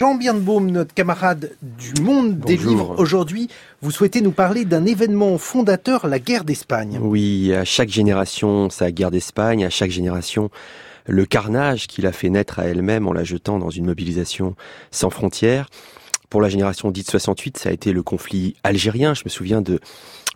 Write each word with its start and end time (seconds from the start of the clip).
Jean 0.00 0.14
Birnbaum, 0.14 0.70
notre 0.70 0.94
camarade 0.94 1.56
du 1.60 2.00
monde 2.00 2.38
des 2.38 2.56
livres, 2.56 2.94
aujourd'hui, 2.98 3.48
vous 3.82 3.90
souhaitez 3.90 4.20
nous 4.20 4.30
parler 4.30 4.64
d'un 4.64 4.86
événement 4.86 5.36
fondateur, 5.38 6.06
la 6.06 6.20
guerre 6.20 6.44
d'Espagne. 6.44 7.00
Oui, 7.02 7.52
à 7.52 7.64
chaque 7.64 7.88
génération, 7.88 8.70
sa 8.70 8.92
guerre 8.92 9.10
d'Espagne, 9.10 9.64
à 9.64 9.70
chaque 9.70 9.90
génération, 9.90 10.50
le 11.06 11.26
carnage 11.26 11.88
qu'il 11.88 12.06
a 12.06 12.12
fait 12.12 12.28
naître 12.28 12.60
à 12.60 12.66
elle-même 12.66 13.08
en 13.08 13.12
la 13.12 13.24
jetant 13.24 13.58
dans 13.58 13.70
une 13.70 13.86
mobilisation 13.86 14.54
sans 14.92 15.10
frontières. 15.10 15.68
Pour 16.30 16.40
la 16.40 16.48
génération 16.48 16.92
dite 16.92 17.10
68, 17.10 17.58
ça 17.58 17.70
a 17.70 17.72
été 17.72 17.90
le 17.90 18.04
conflit 18.04 18.54
algérien. 18.62 19.14
Je 19.14 19.22
me 19.24 19.30
souviens 19.30 19.62
de 19.62 19.80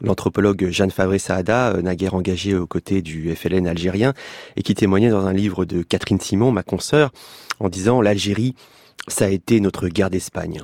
l'anthropologue 0.00 0.70
Jeanne 0.70 0.90
Favré 0.90 1.20
Saada, 1.20 1.68
euh, 1.68 1.82
naguère 1.82 2.14
engagée 2.14 2.56
aux 2.56 2.66
côtés 2.66 3.00
du 3.00 3.32
FLN 3.32 3.68
algérien, 3.68 4.12
et 4.56 4.62
qui 4.62 4.74
témoignait 4.74 5.10
dans 5.10 5.24
un 5.24 5.32
livre 5.32 5.64
de 5.64 5.84
Catherine 5.84 6.18
Simon, 6.18 6.50
ma 6.50 6.64
consoeur, 6.64 7.12
en 7.60 7.68
disant 7.68 8.00
l'Algérie 8.00 8.56
ça 9.08 9.26
a 9.26 9.28
été 9.28 9.60
notre 9.60 9.88
guerre 9.88 10.10
d'Espagne. 10.10 10.62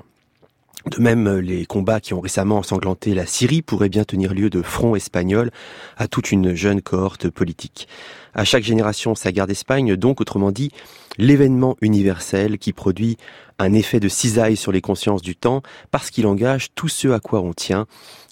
De 0.86 1.02
même, 1.02 1.38
les 1.38 1.66
combats 1.66 2.00
qui 2.00 2.14
ont 2.14 2.20
récemment 2.20 2.58
ensanglanté 2.58 3.12
la 3.12 3.26
Syrie 3.26 3.62
pourraient 3.62 3.88
bien 3.88 4.04
tenir 4.04 4.32
lieu 4.32 4.48
de 4.48 4.62
front 4.62 4.94
espagnol 4.94 5.50
à 5.96 6.08
toute 6.08 6.30
une 6.32 6.54
jeune 6.54 6.80
cohorte 6.80 7.28
politique. 7.28 7.88
À 8.34 8.44
chaque 8.44 8.62
génération, 8.62 9.14
sa 9.14 9.32
guerre 9.32 9.46
d'Espagne, 9.46 9.96
donc, 9.96 10.20
autrement 10.20 10.52
dit, 10.52 10.70
l'événement 11.18 11.76
universel 11.80 12.58
qui 12.58 12.72
produit 12.72 13.16
un 13.58 13.72
effet 13.74 14.00
de 14.00 14.08
cisaille 14.08 14.56
sur 14.56 14.72
les 14.72 14.80
consciences 14.80 15.22
du 15.22 15.34
temps 15.34 15.62
parce 15.90 16.10
qu'il 16.10 16.26
engage 16.26 16.68
tout 16.74 16.88
ce 16.88 17.08
à 17.08 17.20
quoi 17.20 17.40
on 17.40 17.52
tient 17.52 17.86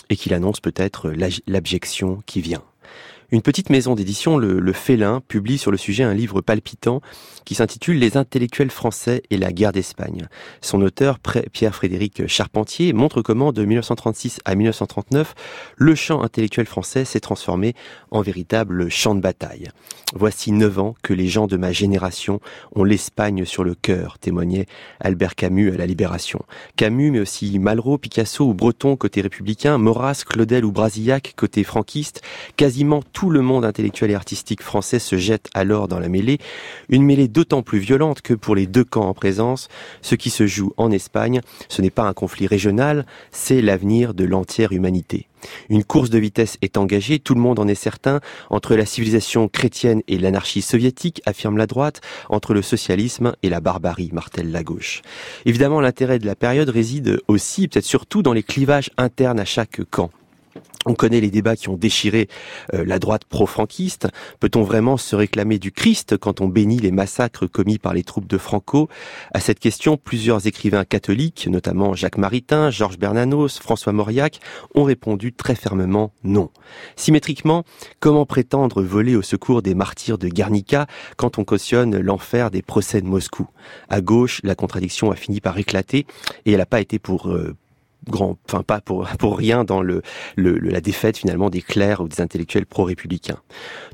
et 0.09 0.17
qu'il 0.17 0.33
annonce 0.33 0.61
peut-être 0.61 1.13
l'abjection 1.47 2.23
qui 2.27 2.41
vient. 2.41 2.63
Une 3.33 3.43
petite 3.43 3.71
maison 3.71 3.97
d'édition, 3.97 4.39
le, 4.39 4.73
Félin, 4.73 5.21
publie 5.27 5.59
sur 5.59 5.73
le 5.73 5.77
sujet 5.77 6.05
un 6.05 6.15
livre 6.15 6.43
palpitant 6.43 7.01
qui 7.45 7.57
s'intitule 7.57 7.99
Les 7.99 8.17
intellectuels 8.17 8.71
français 8.71 9.23
et 9.31 9.37
la 9.37 9.53
guerre 9.53 9.73
d'Espagne. 9.73 10.29
Son 10.61 10.81
auteur, 10.81 11.19
Pierre-Frédéric 11.19 12.29
Charpentier, 12.29 12.93
montre 12.93 13.23
comment 13.23 13.53
de 13.53 13.65
1936 13.65 14.39
à 14.45 14.55
1939, 14.55 15.35
le 15.77 15.95
champ 15.97 16.23
intellectuel 16.23 16.67
français 16.67 17.05
s'est 17.05 17.21
transformé 17.21 17.75
en 18.13 18.23
véritable 18.23 18.89
champ 18.91 19.17
de 19.17 19.21
bataille. 19.21 19.71
Voici 20.15 20.53
neuf 20.53 20.79
ans 20.79 20.95
que 21.03 21.13
les 21.13 21.27
gens 21.27 21.49
de 21.49 21.57
ma 21.57 21.73
génération 21.73 22.41
ont 22.77 22.85
l'Espagne 22.85 23.45
sur 23.45 23.65
le 23.65 23.75
cœur, 23.75 24.21
témoignait 24.21 24.67
Albert 25.01 25.35
Camus 25.35 25.73
à 25.73 25.77
la 25.77 25.87
Libération. 25.87 26.45
Camus, 26.77 27.11
mais 27.11 27.21
aussi 27.21 27.59
Malraux, 27.59 27.99
Picasso 27.99 28.45
ou 28.47 28.55
Breton 28.55 28.95
côté 28.97 29.21
républicain, 29.21 29.79
Maurras, 29.79 30.23
Claudel 30.25 30.65
ou 30.65 30.71
Brasillac 30.71 31.35
côté 31.37 31.65
franquiste, 31.65 32.23
quasiment 32.57 33.03
tout 33.17 33.31
le 33.31 33.41
monde 33.41 33.65
intellectuel 33.65 34.11
et 34.11 34.15
artistique 34.15 34.63
français 34.63 34.99
se 34.99 35.17
jette 35.17 35.49
alors 35.55 35.89
dans 35.89 35.99
la 35.99 36.11
mêlée, 36.11 36.37
une 36.91 37.03
mêlée 37.03 37.29
d'autant 37.29 37.63
plus 37.63 37.79
violente 37.79 38.21
que 38.21 38.35
pour 38.35 38.55
les 38.55 38.67
deux 38.67 38.85
camps 38.85 39.09
en 39.09 39.15
présence, 39.15 39.69
ce 40.03 40.17
qui 40.17 40.29
se 40.29 40.47
joue 40.47 40.75
en 40.77 40.91
Espagne, 40.91 41.41
ce 41.71 41.81
n'est 41.81 41.89
pas 41.89 42.03
un 42.03 42.13
conflit 42.13 42.47
régional, 42.47 43.07
c'est 43.31 43.63
l'avenir 43.63 44.13
de 44.13 44.27
l'entière 44.27 44.73
humanité. 44.73 45.29
Une 45.71 45.83
course 45.83 46.11
de 46.11 46.19
vitesse 46.19 46.59
est 46.61 46.77
engagée, 46.77 47.19
tout 47.19 47.35
le 47.35 47.41
monde 47.41 47.59
en 47.59 47.67
est 47.69 47.75
certain, 47.75 48.21
entre 48.51 48.77
la 48.77 48.85
civilisation 48.85 49.49
chrétienne 49.49 50.03
et 50.09 50.19
l'anarchie 50.19 50.61
soviétique, 50.61 51.23
affirme 51.25 51.57
la 51.57 51.67
droite, 51.67 52.03
entre 52.29 52.53
le 52.53 52.61
socialisme 52.61 53.35
et 53.43 53.49
la 53.49 53.63
barbarie, 53.63 54.11
martèle 54.13 54.51
la 54.51 54.63
gauche. 54.63 55.01
Évidemment, 55.47 55.81
l'intérêt 55.81 56.19
de 56.19 56.27
la 56.27 56.37
période 56.37 56.69
réside 56.69 57.19
aussi, 57.29 57.67
peut-être 57.67 57.87
surtout, 57.87 58.21
dans 58.21 58.35
les 58.35 58.43
clivages 58.43 58.91
internes 58.99 59.41
à 59.41 59.47
chaque 59.47 59.81
camp. 59.89 60.11
On 60.89 60.95
connaît 60.95 61.21
les 61.21 61.31
débats 61.31 61.57
qui 61.57 61.69
ont 61.69 61.77
déchiré 61.77 62.29
euh, 62.73 62.85
la 62.85 63.01
droite 63.01 63.25
pro-franquiste. 63.25 64.07
Peut-on 64.39 64.63
vraiment 64.63 64.97
se 64.97 65.17
réclamer 65.17 65.59
du 65.59 65.73
Christ 65.73 66.17
quand 66.17 66.41
on 66.41 66.47
bénit 66.47 66.79
les 66.79 66.93
massacres 66.93 67.47
commis 67.51 67.79
par 67.79 67.93
les 67.93 68.05
troupes 68.05 68.29
de 68.29 68.39
Franco? 68.39 68.89
À 69.35 69.41
cette 69.41 69.59
question, 69.59 69.97
plusieurs 69.97 70.47
écrivains 70.47 70.85
catholiques, 70.85 71.49
notamment 71.51 71.95
Jacques 71.95 72.19
Maritain, 72.19 72.71
Georges 72.71 72.99
Bernanos, 72.99 73.59
François 73.59 73.93
Mauriac, 73.93 74.39
ont 74.77 74.85
répondu 74.85 75.33
très 75.33 75.57
fermement 75.57 76.13
non. 76.23 76.51
Symétriquement, 76.95 77.65
comment 77.99 78.25
prétendre 78.25 78.81
voler 78.83 79.17
au 79.17 79.23
secours 79.23 79.63
des 79.63 79.75
martyrs 79.75 80.19
de 80.19 80.29
Guernica 80.29 80.87
quand 81.17 81.39
on 81.39 81.45
cautionne 81.45 81.99
l'enfer 81.99 82.53
des 82.53 82.63
procès 82.63 83.01
de 83.01 83.07
Moscou? 83.07 83.49
À 83.89 84.01
gauche, 84.01 84.41
la 84.45 84.55
contradiction 84.55 85.11
a 85.11 85.17
fini 85.17 85.41
par 85.41 85.59
éclater 85.59 86.07
et 86.45 86.53
elle 86.53 86.59
n'a 86.59 86.67
pas 86.67 86.81
été 86.81 87.01
pour 87.01 87.29
euh, 87.29 87.57
grand, 88.09 88.39
enfin 88.49 88.63
pas 88.63 88.81
pour 88.81 89.07
pour 89.19 89.39
rien 89.39 89.65
dans 89.65 89.83
le, 89.83 90.03
le, 90.37 90.59
la 90.59 90.81
défaite 90.81 91.17
finalement 91.19 91.51
des 91.51 91.63
clercs 91.63 92.01
ou 92.01 92.09
des 92.09 92.21
intellectuels 92.21 92.67
pro-républicains. 92.67 93.39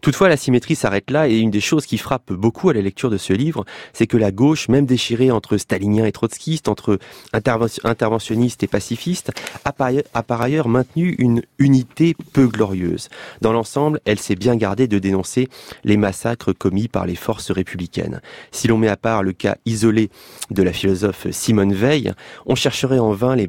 Toutefois, 0.00 0.28
la 0.28 0.36
symétrie 0.36 0.74
s'arrête 0.74 1.10
là 1.10 1.28
et 1.28 1.38
une 1.38 1.50
des 1.50 1.60
choses 1.60 1.86
qui 1.86 1.98
frappe 1.98 2.32
beaucoup 2.32 2.70
à 2.70 2.74
la 2.74 2.80
lecture 2.80 3.10
de 3.10 3.18
ce 3.18 3.32
livre, 3.32 3.64
c'est 3.92 4.06
que 4.06 4.16
la 4.16 4.30
gauche, 4.30 4.68
même 4.68 4.86
déchirée 4.86 5.30
entre 5.30 5.56
staliniens 5.56 6.06
et 6.06 6.12
trotskistes, 6.12 6.68
entre 6.68 6.98
interventionnistes 7.32 8.62
et 8.62 8.66
pacifistes, 8.66 9.32
a 9.64 9.72
par, 9.72 9.90
a 10.14 10.22
par 10.22 10.42
ailleurs 10.42 10.68
maintenu 10.68 11.14
une 11.18 11.42
unité 11.58 12.14
peu 12.32 12.46
glorieuse. 12.46 13.08
Dans 13.40 13.52
l'ensemble, 13.52 14.00
elle 14.04 14.18
s'est 14.18 14.34
bien 14.34 14.56
gardée 14.56 14.88
de 14.88 14.98
dénoncer 14.98 15.48
les 15.84 15.96
massacres 15.96 16.52
commis 16.52 16.88
par 16.88 17.06
les 17.06 17.16
forces 17.16 17.50
républicaines. 17.50 18.20
Si 18.50 18.68
l'on 18.68 18.78
met 18.78 18.88
à 18.88 18.96
part 18.96 19.22
le 19.22 19.32
cas 19.32 19.56
isolé 19.66 20.10
de 20.50 20.62
la 20.62 20.72
philosophe 20.72 21.26
Simone 21.30 21.72
Veil, 21.72 22.12
on 22.46 22.54
chercherait 22.54 22.98
en 22.98 23.12
vain 23.12 23.36
les 23.36 23.46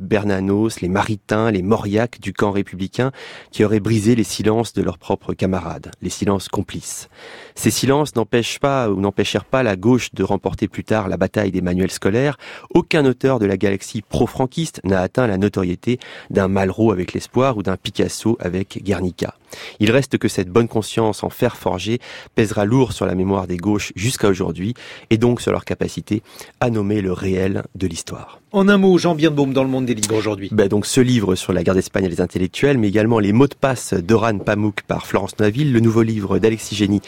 Les 0.81 0.87
Maritains, 0.87 1.49
les 1.49 1.63
Mauriacs 1.63 2.19
du 2.21 2.31
camp 2.31 2.51
républicain 2.51 3.11
qui 3.51 3.65
auraient 3.65 3.79
brisé 3.79 4.15
les 4.15 4.23
silences 4.23 4.73
de 4.73 4.83
leurs 4.83 4.99
propres 4.99 5.33
camarades, 5.33 5.89
les 6.03 6.11
silences 6.11 6.47
complices. 6.47 7.09
Ces 7.55 7.71
silences 7.71 8.15
n'empêchent 8.15 8.59
pas 8.59 8.89
ou 8.89 8.99
n'empêchèrent 8.99 9.45
pas 9.45 9.63
la 9.63 9.75
gauche 9.75 10.13
de 10.13 10.23
remporter 10.23 10.67
plus 10.67 10.83
tard 10.83 11.09
la 11.09 11.17
bataille 11.17 11.51
des 11.51 11.61
manuels 11.61 11.91
scolaires. 11.91 12.37
Aucun 12.73 13.03
auteur 13.05 13.39
de 13.39 13.47
la 13.47 13.57
galaxie 13.57 14.03
pro-franquiste 14.03 14.79
n'a 14.83 15.01
atteint 15.01 15.25
la 15.25 15.37
notoriété 15.37 15.97
d'un 16.29 16.47
Malraux 16.47 16.91
avec 16.91 17.13
l'espoir 17.13 17.57
ou 17.57 17.63
d'un 17.63 17.77
Picasso 17.77 18.37
avec 18.39 18.83
Guernica. 18.83 19.35
Il 19.79 19.91
reste 19.91 20.17
que 20.17 20.27
cette 20.27 20.49
bonne 20.49 20.67
conscience 20.67 21.23
en 21.23 21.29
fer 21.29 21.57
forgé 21.57 21.99
pèsera 22.35 22.65
lourd 22.65 22.93
sur 22.93 23.05
la 23.05 23.15
mémoire 23.15 23.47
des 23.47 23.57
gauches 23.57 23.91
jusqu'à 23.95 24.29
aujourd'hui 24.29 24.73
et 25.09 25.17
donc 25.17 25.41
sur 25.41 25.51
leur 25.51 25.65
capacité 25.65 26.21
à 26.59 26.69
nommer 26.69 27.01
le 27.01 27.11
réel 27.11 27.63
de 27.75 27.87
l'histoire. 27.87 28.39
En 28.51 28.69
un 28.69 28.77
mot, 28.77 28.99
Jean 28.99 29.15
Birnbaum 29.15 29.51
dans 29.51 29.63
le 29.63 29.69
monde 29.69 29.87
des 29.87 29.95
livres 29.95 30.15
aujourd'hui. 30.15 30.49
Ben 30.51 30.67
donc 30.67 30.85
ce 30.85 31.01
livre 31.01 31.33
sur 31.33 31.53
la 31.53 31.63
guerre 31.63 31.73
d'Espagne 31.73 32.05
et 32.05 32.09
les 32.09 32.21
intellectuels, 32.21 32.77
mais 32.77 32.87
également 32.87 33.17
les 33.17 33.33
mots 33.33 33.47
de 33.47 33.55
passe 33.55 33.95
d'Oran 33.95 34.37
Pamuk 34.37 34.83
par 34.83 35.07
Florence 35.07 35.39
Naville, 35.39 35.73
le 35.73 35.79
nouveau 35.79 36.03
livre 36.03 36.37
d'Alexis 36.37 36.75
Génie 36.75 37.01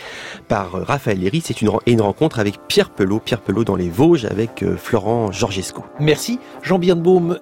par 0.48 0.72
Raphaël 0.72 1.20
Léry, 1.20 1.42
c'est 1.46 1.62
une, 1.62 1.70
une 1.86 2.02
rencontre 2.02 2.40
avec 2.40 2.56
Pierre 2.68 2.90
Pelot, 2.90 3.20
Pierre 3.20 3.42
Pelot 3.42 3.64
dans 3.64 3.76
les 3.76 3.90
Vosges 3.90 4.26
avec 4.26 4.64
euh, 4.64 4.76
Florent 4.76 5.32
Georgescu. 5.32 5.82
Merci 6.00 6.40
Jean 6.64 6.80
Birnbaum. 6.80 7.40